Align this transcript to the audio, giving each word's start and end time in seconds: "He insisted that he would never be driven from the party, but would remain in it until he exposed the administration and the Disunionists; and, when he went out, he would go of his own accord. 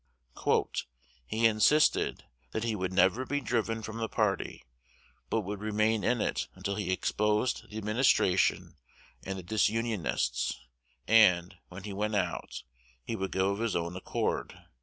"He 1.27 1.45
insisted 1.45 2.23
that 2.53 2.63
he 2.63 2.75
would 2.75 2.91
never 2.91 3.23
be 3.23 3.39
driven 3.39 3.83
from 3.83 3.97
the 3.97 4.09
party, 4.09 4.65
but 5.29 5.41
would 5.41 5.59
remain 5.61 6.03
in 6.03 6.21
it 6.21 6.47
until 6.55 6.73
he 6.73 6.91
exposed 6.91 7.69
the 7.69 7.77
administration 7.77 8.77
and 9.23 9.37
the 9.37 9.43
Disunionists; 9.43 10.59
and, 11.07 11.55
when 11.69 11.83
he 11.83 11.93
went 11.93 12.15
out, 12.15 12.63
he 13.03 13.15
would 13.15 13.31
go 13.31 13.51
of 13.51 13.59
his 13.59 13.75
own 13.75 13.95
accord. 13.95 14.59